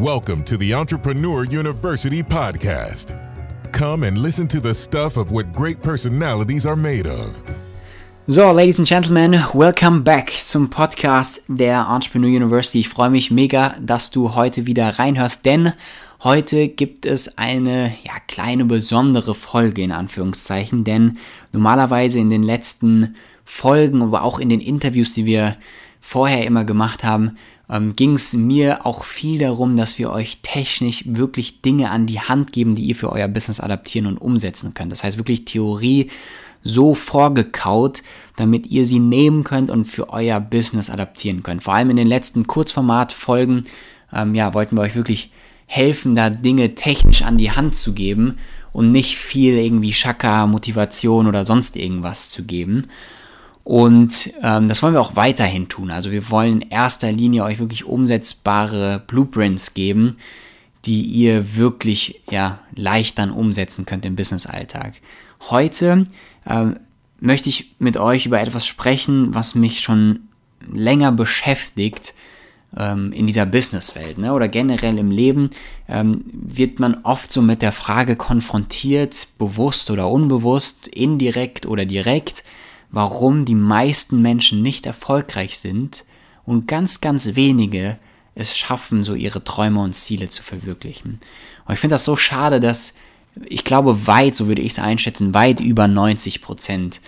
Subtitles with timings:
[0.00, 3.18] Welcome to the Entrepreneur University podcast.
[3.72, 7.42] Come and listen to the stuff of what great personalities are made of.
[8.26, 12.80] So, Ladies and Gentlemen, welcome back zum Podcast der Entrepreneur University.
[12.80, 15.72] Ich freue mich mega, dass du heute wieder reinhörst, denn
[16.22, 21.16] heute gibt es eine ja, kleine besondere Folge in Anführungszeichen, denn
[21.54, 23.14] normalerweise in den letzten
[23.46, 25.56] Folgen, aber auch in den Interviews, die wir
[26.02, 27.38] vorher immer gemacht haben,
[27.68, 32.20] ähm, ging es mir auch viel darum, dass wir euch technisch wirklich Dinge an die
[32.20, 34.92] Hand geben, die ihr für euer Business adaptieren und umsetzen könnt.
[34.92, 36.10] Das heißt wirklich Theorie
[36.62, 38.02] so vorgekaut,
[38.36, 41.62] damit ihr sie nehmen könnt und für euer Business adaptieren könnt.
[41.62, 43.64] Vor allem in den letzten Kurzformat-Folgen
[44.12, 45.30] ähm, ja, wollten wir euch wirklich
[45.66, 48.36] helfen, da Dinge technisch an die Hand zu geben
[48.72, 52.86] und nicht viel irgendwie Schaka, Motivation oder sonst irgendwas zu geben.
[53.66, 55.90] Und ähm, das wollen wir auch weiterhin tun.
[55.90, 60.18] Also wir wollen in erster Linie euch wirklich umsetzbare Blueprints geben,
[60.84, 64.92] die ihr wirklich ja, leicht dann umsetzen könnt im Business-Alltag.
[65.50, 66.04] Heute
[66.46, 66.76] ähm,
[67.18, 70.28] möchte ich mit euch über etwas sprechen, was mich schon
[70.72, 72.14] länger beschäftigt
[72.76, 74.32] ähm, in dieser Businesswelt ne?
[74.32, 75.50] oder generell im Leben
[75.88, 82.44] ähm, wird man oft so mit der Frage konfrontiert, bewusst oder unbewusst, indirekt oder direkt,
[82.90, 86.04] warum die meisten Menschen nicht erfolgreich sind
[86.44, 87.98] und ganz, ganz wenige
[88.34, 91.20] es schaffen, so ihre Träume und Ziele zu verwirklichen.
[91.66, 92.94] Und ich finde das so schade, dass
[93.44, 97.00] ich glaube weit, so würde ich es einschätzen, weit über 90 Prozent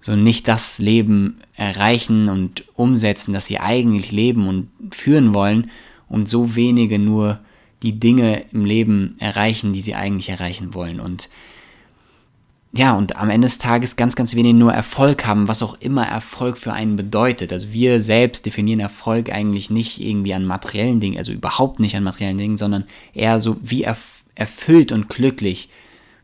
[0.00, 5.70] so nicht das Leben erreichen und umsetzen, das sie eigentlich leben und führen wollen
[6.08, 7.38] und so wenige nur
[7.82, 11.00] die Dinge im Leben erreichen, die sie eigentlich erreichen wollen.
[11.00, 11.28] Und
[12.74, 16.06] ja, und am Ende des Tages ganz, ganz wenig nur Erfolg haben, was auch immer
[16.06, 17.52] Erfolg für einen bedeutet.
[17.52, 22.02] Also wir selbst definieren Erfolg eigentlich nicht irgendwie an materiellen Dingen, also überhaupt nicht an
[22.02, 25.68] materiellen Dingen, sondern eher so, wie erf erfüllt und glücklich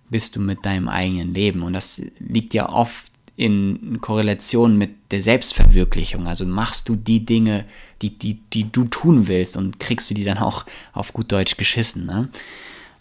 [0.08, 1.62] bist du mit deinem eigenen Leben.
[1.62, 6.26] Und das liegt ja oft in Korrelation mit der Selbstverwirklichung.
[6.26, 7.66] Also machst du die Dinge,
[8.00, 10.64] die, die, die du tun willst und kriegst du die dann auch
[10.94, 12.06] auf gut Deutsch geschissen.
[12.06, 12.30] Ne?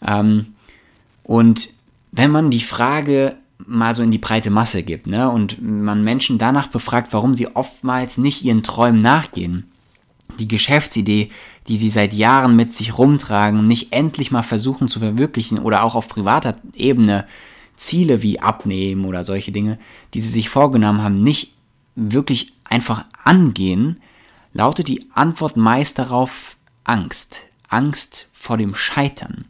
[0.05, 0.47] Ähm,
[1.23, 1.69] und
[2.11, 3.35] wenn man die Frage
[3.65, 7.55] mal so in die breite Masse gibt ne, und man Menschen danach befragt, warum sie
[7.55, 9.65] oftmals nicht ihren Träumen nachgehen,
[10.39, 11.29] die Geschäftsidee,
[11.67, 15.95] die sie seit Jahren mit sich rumtragen, nicht endlich mal versuchen zu verwirklichen oder auch
[15.95, 17.25] auf privater Ebene
[17.75, 19.77] Ziele wie abnehmen oder solche Dinge,
[20.13, 21.53] die sie sich vorgenommen haben, nicht
[21.95, 23.99] wirklich einfach angehen,
[24.53, 27.43] lautet die Antwort meist darauf Angst.
[27.69, 29.45] Angst vor dem Scheitern.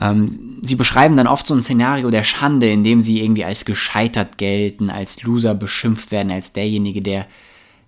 [0.00, 3.64] Ähm, sie beschreiben dann oft so ein Szenario der Schande, in dem sie irgendwie als
[3.64, 7.26] gescheitert gelten, als Loser beschimpft werden, als derjenige, der,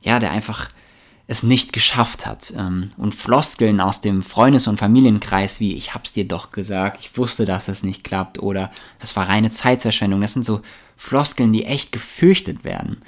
[0.00, 0.68] ja, der einfach
[1.26, 2.52] es nicht geschafft hat.
[2.56, 7.16] Ähm, und Floskeln aus dem Freundes- und Familienkreis wie ich hab's dir doch gesagt, ich
[7.16, 8.70] wusste, dass es nicht klappt oder
[9.00, 10.20] das war reine Zeitverschwendung.
[10.20, 10.60] Das sind so
[10.96, 13.02] Floskeln, die echt gefürchtet werden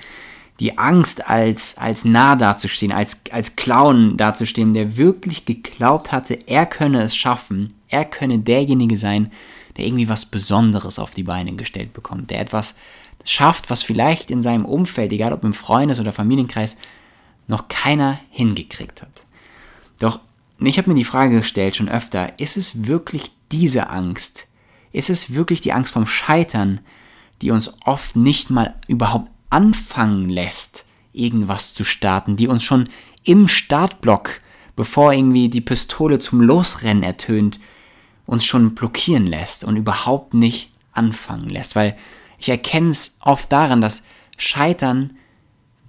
[0.60, 6.66] die Angst, als, als nah dazustehen, als, als Clown dazustehen, der wirklich geglaubt hatte, er
[6.66, 9.32] könne es schaffen, er könne derjenige sein,
[9.76, 12.76] der irgendwie was Besonderes auf die Beine gestellt bekommt, der etwas
[13.24, 16.76] schafft, was vielleicht in seinem Umfeld, egal ob im Freundes- oder Familienkreis,
[17.48, 19.26] noch keiner hingekriegt hat.
[19.98, 20.20] Doch
[20.60, 24.46] ich habe mir die Frage gestellt schon öfter, ist es wirklich diese Angst?
[24.92, 26.80] Ist es wirklich die Angst vom Scheitern,
[27.42, 32.88] die uns oft nicht mal überhaupt anfangen lässt, irgendwas zu starten, die uns schon
[33.22, 34.40] im Startblock,
[34.76, 37.60] bevor irgendwie die Pistole zum Losrennen ertönt,
[38.26, 41.76] uns schon blockieren lässt und überhaupt nicht anfangen lässt.
[41.76, 41.96] Weil
[42.38, 44.02] ich erkenne es oft daran, dass
[44.36, 45.12] Scheitern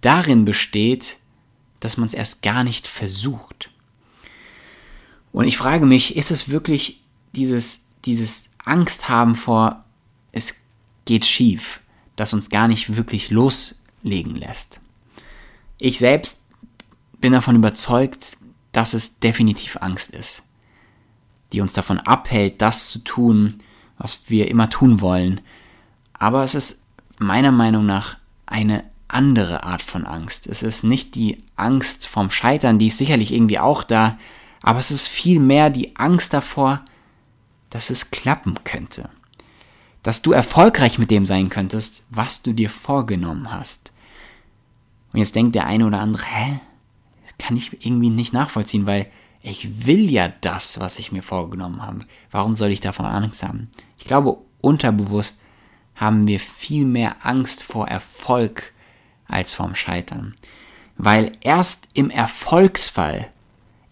[0.02, 1.18] darin besteht,
[1.80, 3.72] dass man es erst gar nicht versucht.
[5.32, 9.84] Und ich frage mich, ist es wirklich dieses, dieses Angst haben vor,
[10.32, 10.56] es
[11.06, 11.82] geht schief?
[12.16, 14.80] Das uns gar nicht wirklich loslegen lässt.
[15.78, 16.46] Ich selbst
[17.20, 18.38] bin davon überzeugt,
[18.72, 20.44] dass es definitiv Angst ist,
[21.54, 23.56] die uns davon abhält, das zu tun,
[23.98, 25.42] was wir immer tun wollen.
[26.14, 26.84] Aber es ist
[27.18, 30.48] meiner Meinung nach eine andere Art von Angst.
[30.48, 34.18] Es ist nicht die Angst vom Scheitern, die ist sicherlich irgendwie auch da,
[34.62, 36.84] aber es ist vielmehr die Angst davor,
[37.70, 39.10] dass es klappen könnte
[40.06, 43.92] dass du erfolgreich mit dem sein könntest, was du dir vorgenommen hast.
[45.12, 46.60] Und jetzt denkt der eine oder andere, hä?
[47.40, 49.08] Kann ich irgendwie nicht nachvollziehen, weil
[49.42, 52.00] ich will ja das, was ich mir vorgenommen habe.
[52.30, 53.70] Warum soll ich davon Angst haben?
[53.98, 55.42] Ich glaube, unterbewusst
[55.96, 58.74] haben wir viel mehr Angst vor Erfolg
[59.28, 60.36] als vorm Scheitern.
[60.98, 63.32] Weil erst im Erfolgsfall,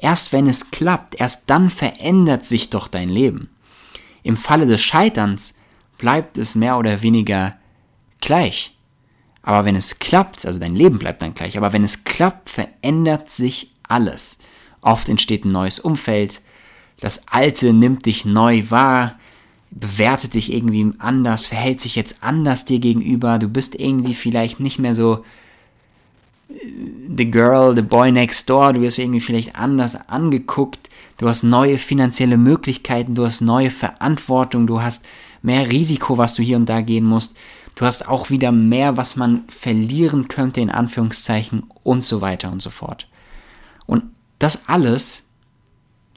[0.04, 3.48] Erst wenn es klappt, erst dann verändert sich doch dein Leben.
[4.22, 5.54] Im Falle des Scheiterns
[6.04, 7.56] bleibt es mehr oder weniger
[8.20, 8.76] gleich.
[9.42, 13.30] Aber wenn es klappt, also dein Leben bleibt dann gleich, aber wenn es klappt, verändert
[13.30, 14.38] sich alles.
[14.82, 16.42] Oft entsteht ein neues Umfeld,
[17.00, 19.16] das Alte nimmt dich neu wahr,
[19.72, 24.80] bewertet dich irgendwie anders, verhält sich jetzt anders dir gegenüber, du bist irgendwie vielleicht nicht
[24.80, 25.24] mehr so
[27.16, 31.78] the girl, the boy next door, du wirst irgendwie vielleicht anders angeguckt, du hast neue
[31.78, 35.06] finanzielle Möglichkeiten, du hast neue Verantwortung, du hast
[35.42, 37.36] mehr Risiko, was du hier und da gehen musst,
[37.76, 42.62] du hast auch wieder mehr, was man verlieren könnte, in Anführungszeichen und so weiter und
[42.62, 43.08] so fort.
[43.86, 44.04] Und
[44.40, 45.24] das alles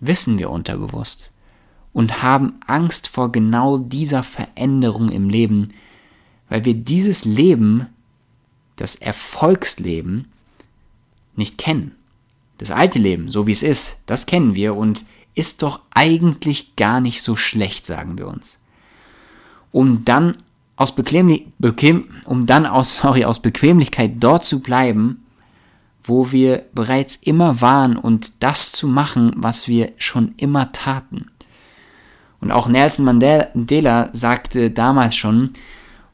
[0.00, 1.32] wissen wir unterbewusst
[1.92, 5.68] und haben Angst vor genau dieser Veränderung im Leben,
[6.48, 7.86] weil wir dieses Leben,
[8.76, 10.30] das Erfolgsleben,
[11.34, 11.94] nicht kennen.
[12.58, 17.00] Das alte Leben, so wie es ist, das kennen wir und ist doch eigentlich gar
[17.00, 18.60] nicht so schlecht, sagen wir uns.
[19.72, 20.38] Um dann
[20.76, 25.22] aus, Bequem, Bequem, um dann aus, sorry, aus Bequemlichkeit dort zu bleiben,
[26.04, 31.30] wo wir bereits immer waren und das zu machen, was wir schon immer taten.
[32.40, 35.50] Und auch Nelson Mandela sagte damals schon,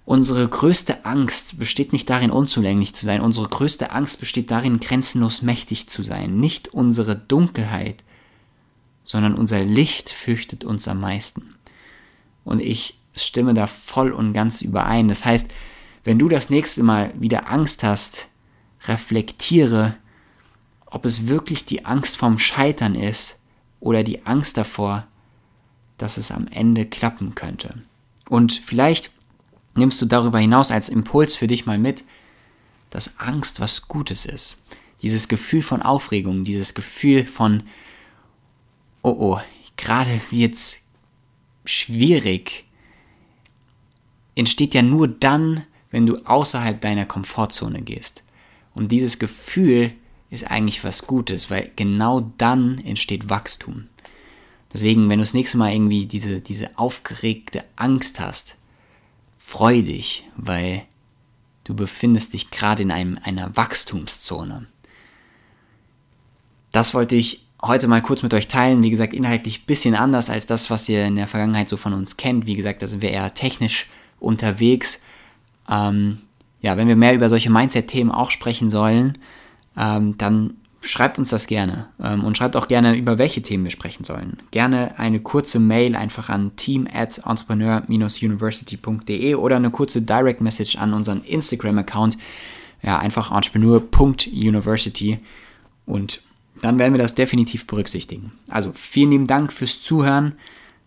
[0.05, 5.43] unsere größte Angst besteht nicht darin, unzulänglich zu sein, unsere größte Angst besteht darin, grenzenlos
[5.43, 6.37] mächtig zu sein.
[6.37, 8.03] Nicht unsere Dunkelheit,
[9.05, 11.55] sondern unser Licht fürchtet uns am meisten.
[12.45, 15.09] Und ich stimme da voll und ganz überein.
[15.09, 15.51] Das heißt,
[16.05, 18.29] wenn du das nächste Mal wieder Angst hast,
[18.87, 19.97] reflektiere,
[20.87, 23.39] ob es wirklich die Angst vom Scheitern ist
[23.81, 25.07] oder die Angst davor,
[25.99, 27.83] dass es am Ende klappen könnte.
[28.29, 29.11] Und vielleicht
[29.77, 32.05] nimmst du darüber hinaus als Impuls für dich mal mit,
[32.91, 34.63] dass Angst was Gutes ist.
[35.01, 37.65] Dieses Gefühl von Aufregung, dieses Gefühl von,
[39.03, 39.41] oh oh,
[39.77, 40.83] gerade jetzt
[41.65, 42.67] schwierig,
[44.35, 48.23] entsteht ja nur dann, wenn du außerhalb deiner Komfortzone gehst.
[48.75, 49.93] Und dieses Gefühl
[50.31, 53.89] ist eigentlich was Gutes, weil genau dann entsteht Wachstum.
[54.73, 58.57] Deswegen, wenn du das nächste Mal irgendwie diese, diese aufgeregte Angst hast,
[59.43, 60.85] freu dich, weil
[61.65, 64.67] du befindest dich gerade in einem, einer Wachstumszone.
[66.71, 68.85] Das wollte ich heute mal kurz mit euch teilen.
[68.85, 71.93] Wie gesagt, inhaltlich ein bisschen anders als das, was ihr in der Vergangenheit so von
[71.93, 72.47] uns kennt.
[72.47, 73.89] Wie gesagt, da sind wir eher technisch
[74.21, 75.03] unterwegs.
[75.69, 76.19] Ähm,
[76.61, 79.19] ja, wenn wir mehr über solche Mindset-Themen auch sprechen sollen,
[79.77, 83.71] ähm, dann schreibt uns das gerne ähm, und schreibt auch gerne, über welche Themen wir
[83.71, 84.39] sprechen sollen.
[84.51, 90.93] Gerne eine kurze Mail einfach an team at entrepreneur-university.de oder eine kurze Direct Message an
[90.93, 92.19] unseren Instagram-Account,
[92.83, 95.21] ja, einfach entrepreneur.university
[95.87, 96.23] und
[96.61, 98.33] dann werden wir das definitiv berücksichtigen.
[98.49, 100.35] Also vielen lieben Dank fürs Zuhören.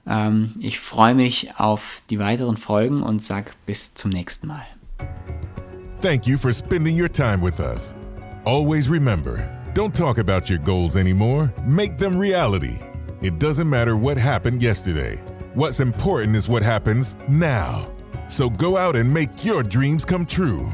[0.06, 4.65] Ähm, ich freue mich auf die weiteren Folgen und sage bis zum nächsten Mal.
[6.01, 7.95] Thank you for spending your time with us.
[8.45, 12.80] Always remember, don't talk about your goals anymore, make them reality.
[13.22, 15.18] It doesn't matter what happened yesterday.
[15.54, 17.94] What's important is what happens now.
[18.30, 20.72] So go out and make your dreams come true.